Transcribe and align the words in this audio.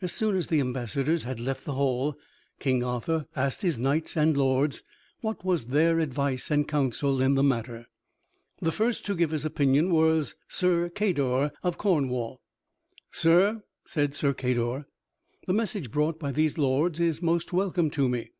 As 0.00 0.12
soon 0.12 0.36
as 0.36 0.46
the 0.46 0.60
ambassadors 0.60 1.24
had 1.24 1.40
left 1.40 1.64
the 1.64 1.72
hall, 1.72 2.16
King 2.60 2.84
Arthur 2.84 3.26
asked 3.34 3.62
his 3.62 3.76
knights 3.76 4.16
and 4.16 4.36
lords 4.36 4.84
what 5.20 5.44
was 5.44 5.64
their 5.64 5.98
advice 5.98 6.48
and 6.48 6.68
counsel 6.68 7.20
in 7.20 7.34
the 7.34 7.42
matter. 7.42 7.88
The 8.60 8.70
first 8.70 9.04
to 9.06 9.16
give 9.16 9.32
his 9.32 9.44
opinion 9.44 9.90
was 9.92 10.36
Sir 10.46 10.88
Cador 10.90 11.50
of 11.64 11.76
Cornwall. 11.76 12.40
"Sir," 13.10 13.64
said 13.84 14.14
Sir 14.14 14.32
Cador, 14.32 14.86
"the 15.48 15.52
message 15.52 15.90
brought 15.90 16.20
by 16.20 16.30
these 16.30 16.56
lords 16.56 17.00
is 17.00 17.20
most 17.20 17.52
welcome 17.52 17.90
to 17.90 18.08
me. 18.08 18.30